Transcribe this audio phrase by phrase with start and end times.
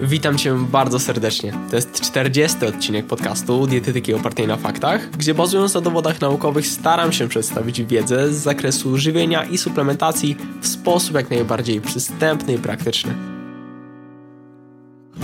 [0.00, 1.52] Witam Cię bardzo serdecznie.
[1.70, 2.66] To jest 40.
[2.66, 8.32] odcinek podcastu Dietetyki opartej na faktach, gdzie bazując na dowodach naukowych staram się przedstawić wiedzę
[8.32, 13.14] z zakresu żywienia i suplementacji w sposób jak najbardziej przystępny i praktyczny.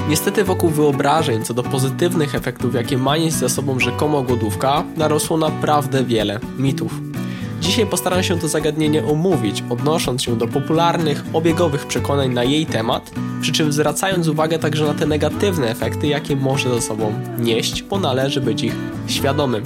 [0.08, 5.36] Niestety wokół wyobrażeń co do pozytywnych efektów, jakie ma nieść za sobą rzekomo głodówka, narosło
[5.36, 7.00] naprawdę wiele mitów.
[7.60, 13.10] Dzisiaj postaram się to zagadnienie omówić, odnosząc się do popularnych, obiegowych przekonań na jej temat,
[13.42, 17.98] przy czym zwracając uwagę także na te negatywne efekty, jakie może za sobą nieść, bo
[17.98, 18.74] należy być ich
[19.06, 19.64] świadomym.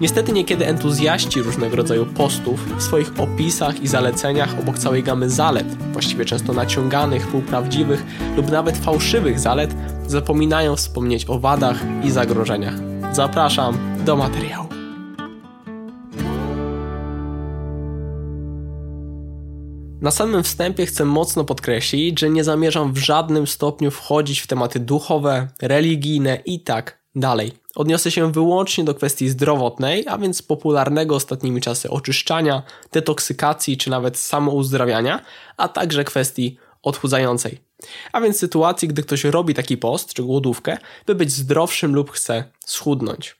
[0.00, 5.66] Niestety niekiedy entuzjaści różnego rodzaju postów w swoich opisach i zaleceniach obok całej gamy zalet,
[5.92, 8.04] właściwie często naciąganych, półprawdziwych
[8.36, 9.74] lub nawet fałszywych zalet,
[10.06, 12.74] zapominają wspomnieć o wadach i zagrożeniach.
[13.12, 14.79] Zapraszam do materiału.
[20.00, 24.80] Na samym wstępie chcę mocno podkreślić, że nie zamierzam w żadnym stopniu wchodzić w tematy
[24.80, 27.52] duchowe, religijne i tak dalej.
[27.74, 34.18] Odniosę się wyłącznie do kwestii zdrowotnej, a więc popularnego ostatnimi czasy oczyszczania, detoksykacji czy nawet
[34.18, 35.24] samouzdrawiania,
[35.56, 37.58] a także kwestii odchudzającej.
[38.12, 42.44] A więc sytuacji, gdy ktoś robi taki post czy głodówkę, by być zdrowszym lub chce
[42.66, 43.39] schudnąć.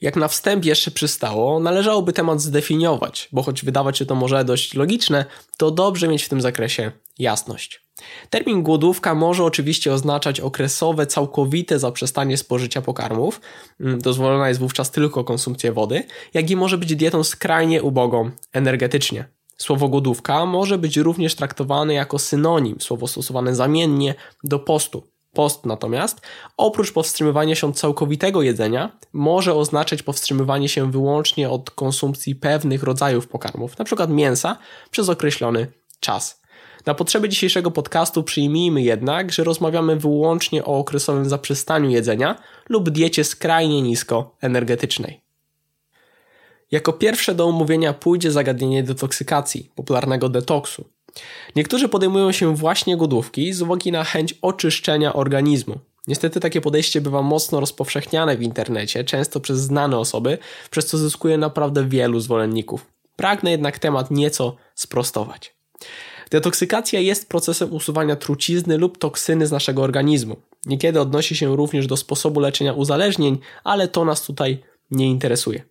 [0.00, 4.74] Jak na wstęp jeszcze przystało, należałoby temat zdefiniować, bo choć wydawać się to może dość
[4.74, 5.24] logiczne,
[5.56, 7.88] to dobrze mieć w tym zakresie jasność.
[8.30, 13.40] Termin głodówka może oczywiście oznaczać okresowe, całkowite zaprzestanie spożycia pokarmów,
[13.80, 16.04] mm, dozwolona jest wówczas tylko konsumpcja wody,
[16.34, 19.28] jak i może być dietą skrajnie ubogą energetycznie.
[19.56, 25.02] Słowo głodówka może być również traktowane jako synonim, słowo stosowane zamiennie do postu.
[25.38, 26.20] Post natomiast,
[26.56, 33.28] oprócz powstrzymywania się od całkowitego jedzenia, może oznaczać powstrzymywanie się wyłącznie od konsumpcji pewnych rodzajów
[33.28, 34.08] pokarmów, np.
[34.08, 34.58] mięsa,
[34.90, 35.66] przez określony
[36.00, 36.42] czas.
[36.86, 43.24] Na potrzeby dzisiejszego podcastu przyjmijmy jednak, że rozmawiamy wyłącznie o okresowym zaprzestaniu jedzenia lub diecie
[43.24, 45.20] skrajnie nisko energetycznej.
[46.70, 50.97] Jako pierwsze do omówienia pójdzie zagadnienie detoksykacji, popularnego detoksu.
[51.56, 55.78] Niektórzy podejmują się właśnie głodówki z uwagi na chęć oczyszczenia organizmu.
[56.06, 60.38] Niestety takie podejście bywa mocno rozpowszechniane w internecie, często przez znane osoby,
[60.70, 62.86] przez co zyskuje naprawdę wielu zwolenników.
[63.16, 65.54] Pragnę jednak temat nieco sprostować.
[66.30, 70.36] Detoksykacja jest procesem usuwania trucizny lub toksyny z naszego organizmu.
[70.66, 75.62] Niekiedy odnosi się również do sposobu leczenia uzależnień, ale to nas tutaj nie interesuje.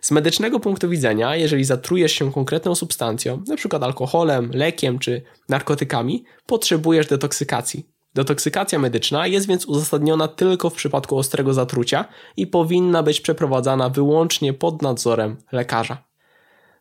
[0.00, 3.78] Z medycznego punktu widzenia, jeżeli zatrujesz się konkretną substancją, np.
[3.82, 7.88] alkoholem, lekiem czy narkotykami, potrzebujesz detoksykacji.
[8.14, 12.04] Detoksykacja medyczna jest więc uzasadniona tylko w przypadku ostrego zatrucia
[12.36, 16.04] i powinna być przeprowadzana wyłącznie pod nadzorem lekarza.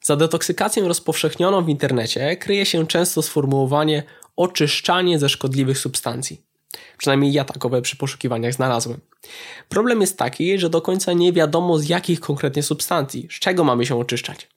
[0.02, 4.04] Za detoksykacją rozpowszechnioną w internecie kryje się często sformułowanie
[4.36, 6.47] oczyszczanie ze szkodliwych substancji.
[6.98, 9.00] Przynajmniej ja takowe przy poszukiwaniach znalazłem.
[9.70, 13.86] Problem jest taki, że do końca nie wiadomo z jakich konkretnie substancji, z czego mamy
[13.86, 14.48] się oczyszczać.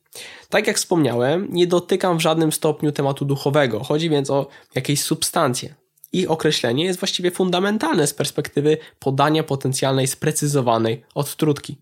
[0.49, 5.75] Tak jak wspomniałem, nie dotykam w żadnym stopniu tematu duchowego, chodzi więc o jakieś substancje.
[6.13, 11.77] Ich określenie jest właściwie fundamentalne z perspektywy podania potencjalnej sprecyzowanej odtrutki.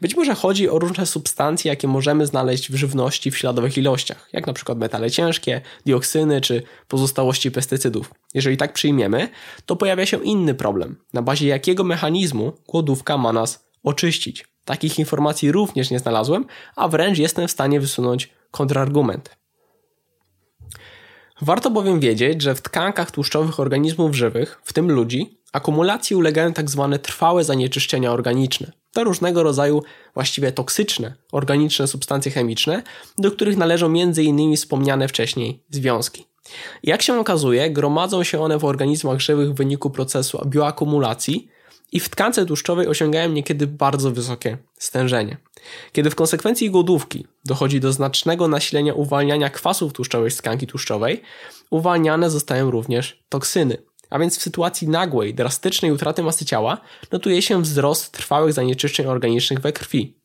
[0.00, 4.46] Być może chodzi o różne substancje, jakie możemy znaleźć w żywności w śladowych ilościach, jak
[4.46, 8.14] na przykład metale ciężkie, dioksyny czy pozostałości pestycydów.
[8.34, 9.28] Jeżeli tak przyjmiemy,
[9.66, 14.44] to pojawia się inny problem, na bazie jakiego mechanizmu głodówka ma nas oczyścić.
[14.64, 16.46] Takich informacji również nie znalazłem,
[16.76, 19.36] a wręcz jestem w stanie wysunąć kontrargument.
[21.40, 26.88] Warto bowiem wiedzieć, że w tkankach tłuszczowych organizmów żywych, w tym ludzi, akumulacji ulegają tzw.
[26.92, 28.72] Tak trwałe zanieczyszczenia organiczne.
[28.94, 29.82] To różnego rodzaju
[30.14, 32.82] właściwie toksyczne, organiczne substancje chemiczne,
[33.18, 34.56] do których należą m.in.
[34.56, 36.26] wspomniane wcześniej związki.
[36.82, 41.48] Jak się okazuje, gromadzą się one w organizmach żywych w wyniku procesu bioakumulacji
[41.92, 45.36] i w tkance tłuszczowej osiągają niekiedy bardzo wysokie stężenie.
[45.92, 51.22] Kiedy w konsekwencji głodówki dochodzi do znacznego nasilenia uwalniania kwasów tłuszczowych z tkanki tłuszczowej,
[51.70, 53.78] uwalniane zostają również toksyny.
[54.14, 56.78] A więc w sytuacji nagłej, drastycznej utraty masy ciała
[57.12, 60.16] notuje się wzrost trwałych zanieczyszczeń organicznych we krwi.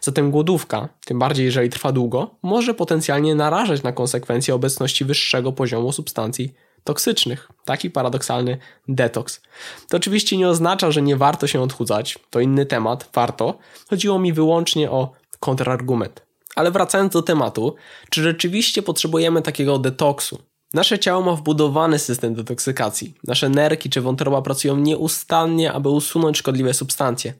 [0.00, 5.92] Zatem głodówka, tym bardziej jeżeli trwa długo, może potencjalnie narażać na konsekwencje obecności wyższego poziomu
[5.92, 6.54] substancji
[6.84, 7.48] toksycznych.
[7.64, 9.40] Taki paradoksalny detoks.
[9.88, 13.58] To oczywiście nie oznacza, że nie warto się odchudzać, to inny temat, warto.
[13.90, 16.22] Chodziło mi wyłącznie o kontrargument.
[16.56, 17.74] Ale wracając do tematu,
[18.10, 20.49] czy rzeczywiście potrzebujemy takiego detoksu?
[20.74, 23.14] Nasze ciało ma wbudowany system detoksykacji.
[23.24, 27.34] Nasze nerki czy wątroba pracują nieustannie, aby usunąć szkodliwe substancje.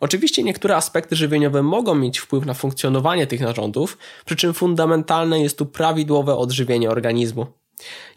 [0.00, 5.58] Oczywiście niektóre aspekty żywieniowe mogą mieć wpływ na funkcjonowanie tych narządów, przy czym fundamentalne jest
[5.58, 7.46] tu prawidłowe odżywienie organizmu.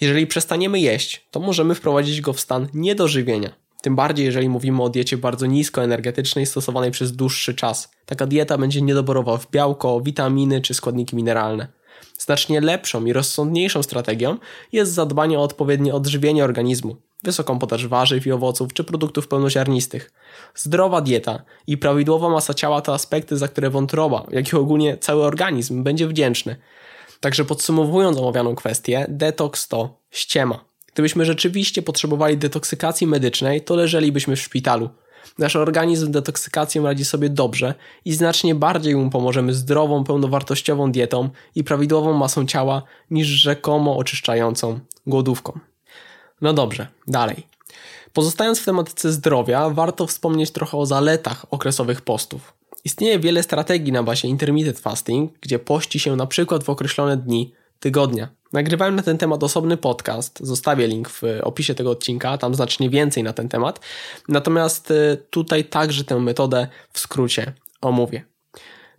[0.01, 3.49] Jeżeli przestaniemy jeść, to możemy wprowadzić go w stan niedożywienia.
[3.81, 7.91] Tym bardziej, jeżeli mówimy o diecie bardzo niskoenergetycznej stosowanej przez dłuższy czas.
[8.05, 11.82] Taka dieta będzie niedoborowa w białko, witaminy czy składniki mineralne.
[12.17, 14.37] Znacznie lepszą i rozsądniejszą strategią
[14.71, 20.11] jest zadbanie o odpowiednie odżywienie organizmu, wysoką podaż warzyw i owoców czy produktów pełnoziarnistych.
[20.55, 25.23] Zdrowa dieta i prawidłowa masa ciała to aspekty, za które wątroba, jak i ogólnie cały
[25.23, 26.55] organizm będzie wdzięczny.
[27.19, 30.65] Także podsumowując omawianą kwestię, detoks to ściema.
[30.93, 34.89] Gdybyśmy rzeczywiście potrzebowali detoksykacji medycznej, to leżelibyśmy w szpitalu.
[35.37, 37.73] Nasz organizm detoksykacją radzi sobie dobrze
[38.05, 44.79] i znacznie bardziej mu pomożemy zdrową, pełnowartościową dietą i prawidłową masą ciała niż rzekomo oczyszczającą
[45.07, 45.59] głodówką.
[46.41, 47.47] No dobrze, dalej.
[48.13, 52.53] Pozostając w tematyce zdrowia, warto wspomnieć trochę o zaletach okresowych postów.
[52.85, 57.53] Istnieje wiele strategii na bazie intermittent fasting, gdzie pości się na przykład w określone dni
[57.79, 58.29] tygodnia.
[58.53, 63.23] Nagrywałem na ten temat osobny podcast, zostawię link w opisie tego odcinka, tam znacznie więcej
[63.23, 63.79] na ten temat.
[64.29, 68.23] Natomiast y, tutaj także tę metodę w skrócie omówię.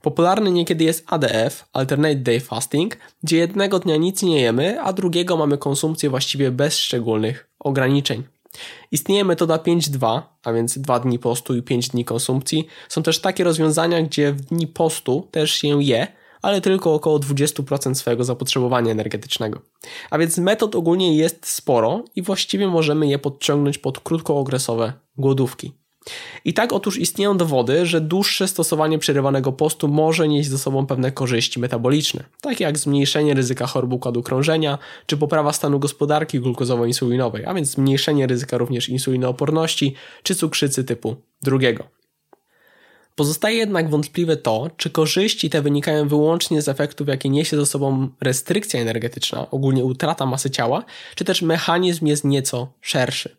[0.03, 5.37] Popularny niekiedy jest ADF, Alternate Day Fasting, gdzie jednego dnia nic nie jemy, a drugiego
[5.37, 8.23] mamy konsumpcję właściwie bez szczególnych ograniczeń.
[8.93, 12.67] Istnieje metoda 5-2, a więc 2 dni postu i 5 dni konsumpcji.
[12.89, 16.07] Są też takie rozwiązania, gdzie w dni postu też się je,
[16.45, 19.61] ale tylko około 20% swojego zapotrzebowania energetycznego.
[20.11, 25.73] A więc metod ogólnie jest sporo i właściwie możemy je podciągnąć pod krótkookresowe głodówki.
[26.45, 31.13] I tak otóż istnieją dowody, że dłuższe stosowanie przerywanego postu może nieść ze sobą pewne
[31.13, 37.55] korzyści metaboliczne, takie jak zmniejszenie ryzyka chorób układu krążenia, czy poprawa stanu gospodarki glukozowo-insulinowej, a
[37.55, 42.04] więc zmniejszenie ryzyka również insulinooporności, czy cukrzycy typu drugiego.
[43.15, 48.09] Pozostaje jednak wątpliwe to, czy korzyści te wynikają wyłącznie z efektów, jakie niesie ze sobą
[48.21, 50.85] restrykcja energetyczna, ogólnie utrata masy ciała,
[51.15, 53.37] czy też mechanizm jest nieco szerszy.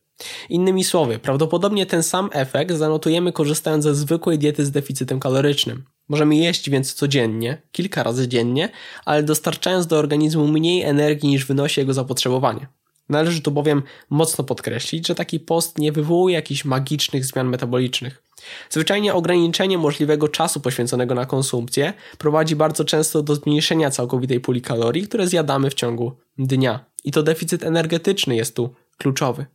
[0.49, 5.83] Innymi słowy, prawdopodobnie ten sam efekt zanotujemy korzystając ze zwykłej diety z deficytem kalorycznym.
[6.09, 8.69] Możemy jeść więc codziennie, kilka razy dziennie,
[9.05, 12.67] ale dostarczając do organizmu mniej energii niż wynosi jego zapotrzebowanie.
[13.09, 18.24] Należy tu bowiem mocno podkreślić, że taki post nie wywołuje jakichś magicznych zmian metabolicznych.
[18.69, 25.07] Zwyczajnie ograniczenie możliwego czasu poświęconego na konsumpcję prowadzi bardzo często do zmniejszenia całkowitej puli kalorii,
[25.07, 26.85] które zjadamy w ciągu dnia.
[27.03, 29.45] I to deficyt energetyczny jest tu kluczowy.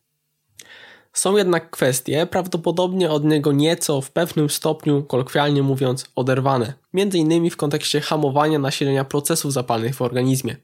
[1.13, 7.51] Są jednak kwestie prawdopodobnie od niego nieco w pewnym stopniu, kolokwialnie mówiąc, oderwane, między innymi
[7.51, 10.57] w kontekście hamowania nasilenia procesów zapalnych w organizmie.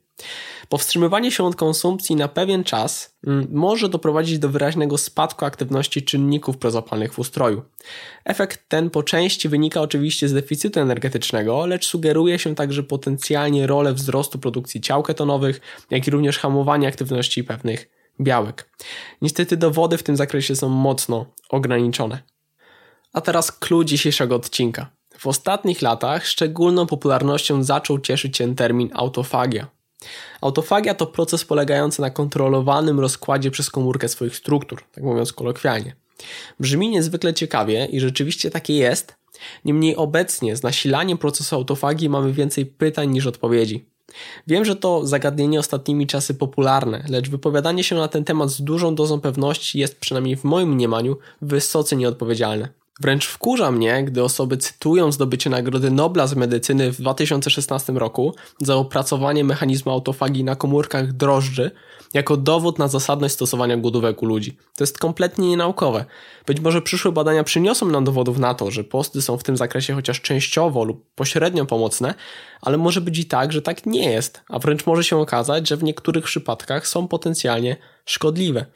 [0.69, 6.59] Powstrzymywanie się od konsumpcji na pewien czas mm, może doprowadzić do wyraźnego spadku aktywności czynników
[6.59, 7.63] prozapalnych w ustroju.
[8.25, 13.93] Efekt ten po części wynika oczywiście z deficytu energetycznego, lecz sugeruje się także potencjalnie rolę
[13.93, 15.61] wzrostu produkcji ciał ketonowych,
[15.91, 17.89] jak i również hamowania aktywności pewnych
[18.21, 18.71] białek.
[19.23, 22.23] Niestety dowody w tym zakresie są mocno ograniczone.
[23.13, 24.91] A teraz clue dzisiejszego odcinka.
[25.19, 29.76] W ostatnich latach szczególną popularnością zaczął cieszyć się termin autofagia.
[30.41, 35.95] Autofagia to proces polegający na kontrolowanym rozkładzie przez komórkę swoich struktur, tak mówiąc kolokwialnie.
[36.61, 39.15] Brzmi niezwykle ciekawie i rzeczywiście takie jest,
[39.65, 43.85] niemniej obecnie z nasilaniem procesu autofagii mamy więcej pytań niż odpowiedzi.
[44.47, 48.95] Wiem, że to zagadnienie ostatnimi czasy popularne, lecz wypowiadanie się na ten temat z dużą
[48.95, 52.69] dozą pewności jest przynajmniej w moim mniemaniu wysoce nieodpowiedzialne.
[53.01, 58.77] Wręcz wkurza mnie, gdy osoby cytują zdobycie Nagrody Nobla z medycyny w 2016 roku za
[58.77, 61.71] opracowanie mechanizmu autofagii na komórkach drożdży
[62.15, 64.57] jako dowód na zasadność stosowania głodówek u ludzi.
[64.77, 66.05] To jest kompletnie nienaukowe.
[66.47, 69.95] Być może przyszłe badania przyniosą nam dowodów na to, że posty są w tym zakresie
[69.95, 72.15] chociaż częściowo lub pośrednio pomocne,
[72.61, 75.77] ale może być i tak, że tak nie jest, a wręcz może się okazać, że
[75.77, 78.67] w niektórych przypadkach są potencjalnie szkodliwe.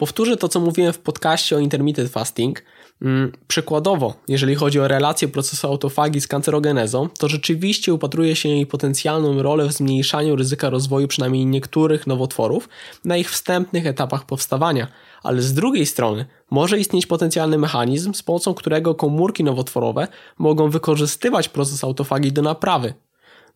[0.00, 2.62] Powtórzę to, co mówiłem w podcaście o intermittent fasting–
[3.02, 8.66] Mm, przykładowo, jeżeli chodzi o relację procesu autofagii z kancerogenezą, to rzeczywiście upatruje się jej
[8.66, 12.68] potencjalną rolę w zmniejszaniu ryzyka rozwoju przynajmniej niektórych nowotworów
[13.04, 14.86] na ich wstępnych etapach powstawania,
[15.22, 21.48] ale z drugiej strony może istnieć potencjalny mechanizm, z pomocą którego komórki nowotworowe mogą wykorzystywać
[21.48, 22.94] proces autofagii do naprawy,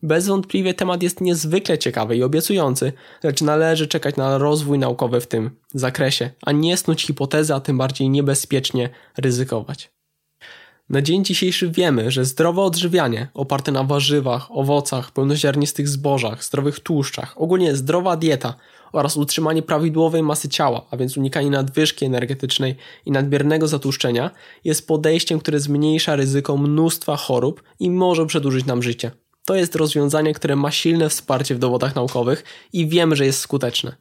[0.05, 2.93] Bezwątpliwie temat jest niezwykle ciekawy i obiecujący,
[3.23, 7.77] lecz należy czekać na rozwój naukowy w tym zakresie, a nie snuć hipotezy, a tym
[7.77, 9.91] bardziej niebezpiecznie ryzykować.
[10.89, 17.33] Na dzień dzisiejszy wiemy, że zdrowe odżywianie oparte na warzywach, owocach, pełnoziarnistych zbożach, zdrowych tłuszczach,
[17.37, 18.55] ogólnie zdrowa dieta
[18.91, 24.31] oraz utrzymanie prawidłowej masy ciała, a więc unikanie nadwyżki energetycznej i nadmiernego zatłuszczenia,
[24.63, 29.11] jest podejściem, które zmniejsza ryzyko mnóstwa chorób i może przedłużyć nam życie.
[29.45, 33.95] To jest rozwiązanie, które ma silne wsparcie w dowodach naukowych i wiemy, że jest skuteczne.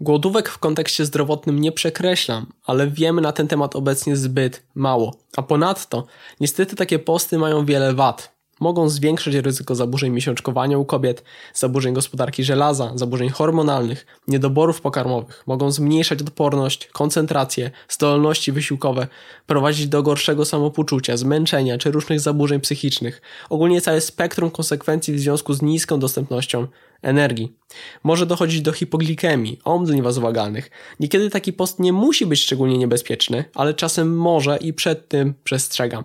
[0.00, 5.16] Głodówek w kontekście zdrowotnym nie przekreślam, ale wiemy na ten temat obecnie zbyt mało.
[5.36, 6.06] A ponadto,
[6.40, 8.39] niestety takie posty mają wiele wad.
[8.60, 11.24] Mogą zwiększyć ryzyko zaburzeń miesiączkowania u kobiet,
[11.54, 19.06] zaburzeń gospodarki żelaza, zaburzeń hormonalnych, niedoborów pokarmowych, mogą zmniejszać odporność, koncentrację, zdolności wysiłkowe,
[19.46, 23.22] prowadzić do gorszego samopoczucia, zmęczenia czy różnych zaburzeń psychicznych.
[23.50, 26.66] Ogólnie całe spektrum konsekwencji w związku z niską dostępnością
[27.02, 27.56] energii.
[28.04, 30.70] Może dochodzić do hipoglikemii, omdleń wazowagalnych.
[31.00, 36.04] Niekiedy taki post nie musi być szczególnie niebezpieczny, ale czasem może i przed tym przestrzegam.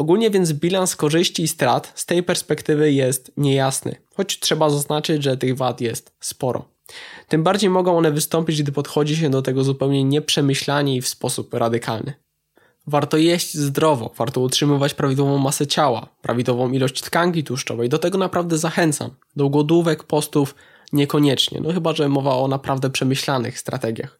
[0.00, 5.36] Ogólnie więc bilans korzyści i strat z tej perspektywy jest niejasny, choć trzeba zaznaczyć, że
[5.36, 6.68] tych wad jest sporo.
[7.28, 11.54] Tym bardziej mogą one wystąpić, gdy podchodzi się do tego zupełnie nieprzemyślanie i w sposób
[11.54, 12.12] radykalny.
[12.86, 17.88] Warto jeść zdrowo, warto utrzymywać prawidłową masę ciała, prawidłową ilość tkanki tłuszczowej.
[17.88, 19.10] Do tego naprawdę zachęcam.
[19.36, 20.54] Do głodówek, postów
[20.92, 24.18] niekoniecznie, no chyba, że mowa o naprawdę przemyślanych strategiach.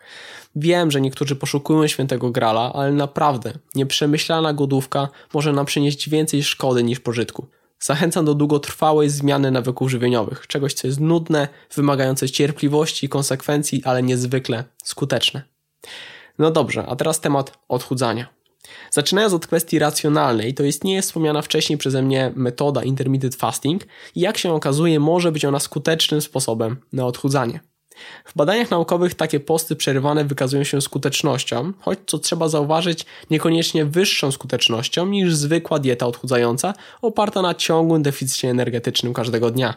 [0.57, 6.83] Wiem, że niektórzy poszukują świętego grala, ale naprawdę nieprzemyślana głodówka może nam przynieść więcej szkody
[6.83, 7.47] niż pożytku.
[7.81, 14.03] Zachęcam do długotrwałej zmiany nawyków żywieniowych, czegoś co jest nudne, wymagające cierpliwości i konsekwencji, ale
[14.03, 15.43] niezwykle skuteczne.
[16.39, 18.27] No dobrze, a teraz temat odchudzania.
[18.91, 24.39] Zaczynając od kwestii racjonalnej, to istnieje wspomniana wcześniej przeze mnie metoda intermittent fasting i jak
[24.39, 27.61] się okazuje może być ona skutecznym sposobem na odchudzanie.
[28.25, 34.33] W badaniach naukowych takie posty przerywane wykazują się skutecznością, choć co trzeba zauważyć, niekoniecznie wyższą
[34.33, 39.75] skutecznością niż zwykła dieta odchudzająca oparta na ciągłym deficycie energetycznym każdego dnia.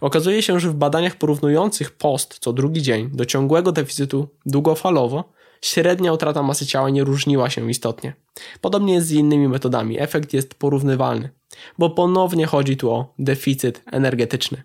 [0.00, 6.12] Okazuje się, że w badaniach porównujących post co drugi dzień do ciągłego deficytu długofalowo średnia
[6.12, 8.12] utrata masy ciała nie różniła się istotnie.
[8.60, 11.30] Podobnie jest z innymi metodami, efekt jest porównywalny,
[11.78, 14.62] bo ponownie chodzi tu o deficyt energetyczny.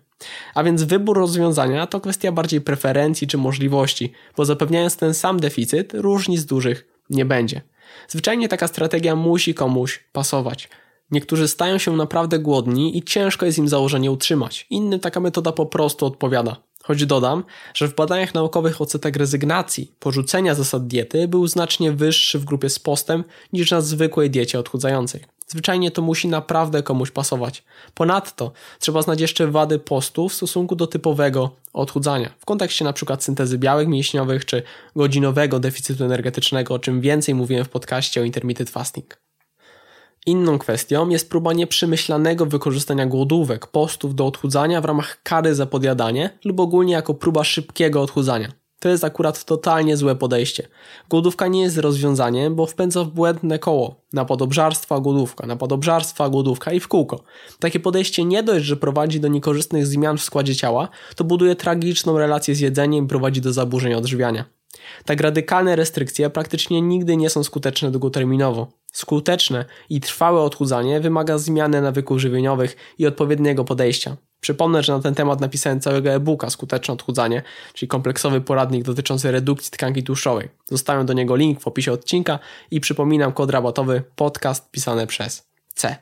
[0.54, 5.94] A więc wybór rozwiązania to kwestia bardziej preferencji czy możliwości, bo zapewniając ten sam deficyt,
[5.94, 7.60] różnic dużych nie będzie.
[8.08, 10.68] Zwyczajnie taka strategia musi komuś pasować.
[11.10, 14.66] Niektórzy stają się naprawdę głodni i ciężko jest im założenie utrzymać.
[14.70, 16.56] Innym taka metoda po prostu odpowiada.
[16.84, 22.44] Choć dodam, że w badaniach naukowych odsetek rezygnacji, porzucenia zasad diety był znacznie wyższy w
[22.44, 25.24] grupie z postem niż na zwykłej diecie odchudzającej.
[25.46, 27.64] Zwyczajnie to musi naprawdę komuś pasować.
[27.94, 33.16] Ponadto trzeba znać jeszcze wady postu w stosunku do typowego odchudzania, w kontekście np.
[33.20, 34.62] syntezy białek mięśniowych czy
[34.96, 39.18] godzinowego deficytu energetycznego, o czym więcej mówiłem w podcaście o intermittent fasting.
[40.26, 46.38] Inną kwestią jest próba nieprzemyślanego wykorzystania głodówek, postów do odchudzania w ramach kary za podjadanie
[46.44, 48.48] lub ogólnie jako próba szybkiego odchudzania.
[48.84, 50.68] To jest akurat totalnie złe podejście.
[51.08, 53.94] Głodówka nie jest rozwiązaniem, bo wpędza w błędne koło.
[54.12, 57.24] Napad obżarstwa, głodówka, napad obżarstwa, głodówka i w kółko.
[57.58, 62.18] Takie podejście nie dość, że prowadzi do niekorzystnych zmian w składzie ciała, to buduje tragiczną
[62.18, 64.44] relację z jedzeniem i prowadzi do zaburzeń odżywiania.
[65.04, 68.66] Tak radykalne restrykcje praktycznie nigdy nie są skuteczne długoterminowo.
[68.92, 74.16] Skuteczne i trwałe odchudzanie wymaga zmiany nawyków żywieniowych i odpowiedniego podejścia.
[74.44, 77.42] Przypomnę, że na ten temat napisałem całego e-booka Skuteczne odchudzanie,
[77.74, 80.48] czyli kompleksowy poradnik dotyczący redukcji tkanki tłuszczowej.
[80.66, 82.38] Zostawiam do niego link w opisie odcinka
[82.70, 85.96] i przypominam kod rabatowy podcast pisany przez C.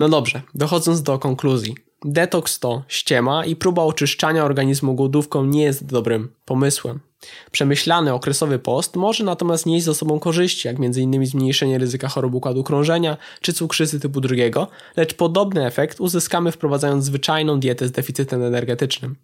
[0.00, 1.76] No dobrze, dochodząc do konkluzji.
[2.04, 7.00] Detoks to ściema i próba oczyszczania organizmu głodówką nie jest dobrym pomysłem.
[7.50, 11.26] Przemyślany okresowy post może natomiast nieść za sobą korzyści, jak m.in.
[11.26, 17.60] zmniejszenie ryzyka chorób układu krążenia czy cukrzycy typu drugiego, lecz podobny efekt uzyskamy wprowadzając zwyczajną
[17.60, 19.16] dietę z deficytem energetycznym.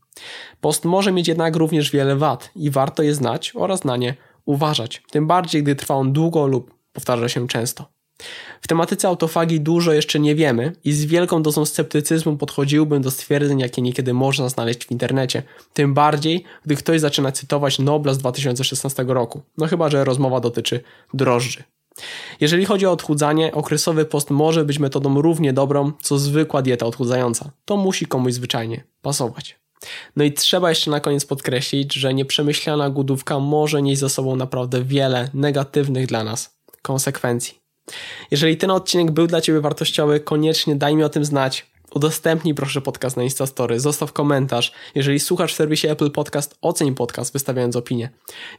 [0.61, 4.15] Post może mieć jednak również wiele wad i warto je znać oraz na nie
[4.45, 8.00] uważać, tym bardziej gdy trwa on długo lub powtarza się często.
[8.61, 13.61] W tematyce autofagii dużo jeszcze nie wiemy i z wielką dozą sceptycyzmu podchodziłbym do stwierdzeń,
[13.61, 15.43] jakie niekiedy można znaleźć w internecie.
[15.73, 19.43] Tym bardziej, gdy ktoś zaczyna cytować Nobla z 2016 roku.
[19.59, 20.81] No chyba, że rozmowa dotyczy
[21.15, 21.63] drożdży.
[22.41, 27.51] Jeżeli chodzi o odchudzanie, okresowy post może być metodą równie dobrą, co zwykła dieta odchudzająca.
[27.65, 29.61] To musi komuś zwyczajnie pasować.
[30.17, 34.85] No i trzeba jeszcze na koniec podkreślić, że nieprzemyślana głodówka może nieść za sobą naprawdę
[34.85, 37.60] wiele negatywnych dla nas konsekwencji.
[38.31, 41.71] Jeżeli ten odcinek był dla Ciebie wartościowy, koniecznie daj mi o tym znać.
[41.95, 44.73] Udostępnij proszę podcast na Instastory, zostaw komentarz.
[44.95, 48.11] Jeżeli słuchasz w serwisie Apple Podcast, oceń podcast wystawiając opinię.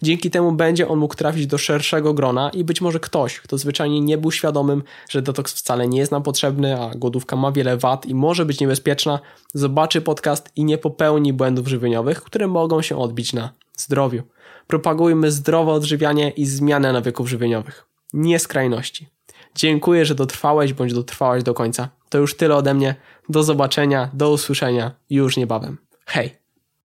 [0.02, 4.02] Dzięki temu będzie on mógł trafić do szerszego grona i być może ktoś, kto zwyczajnie
[4.02, 8.06] nie był świadomym, że detoks wcale nie jest nam potrzebny, a głodówka ma wiele wad
[8.06, 9.20] i może być niebezpieczna,
[9.54, 14.24] zobaczy podcast i nie popełni błędów żywieniowych, które mogą się odbić na zdrowiu.
[14.68, 17.86] Propagujmy zdrowe odżywianie i zmianę nawyków żywieniowych.
[18.14, 19.08] Nie skrajności.
[19.56, 21.90] Dziękuję, że dotrwałeś bądź dotrwałaś do końca.
[22.10, 22.96] To już tyle ode mnie.
[23.30, 25.78] Do zobaczenia, do usłyszenia już niebawem.
[26.06, 26.41] Hej!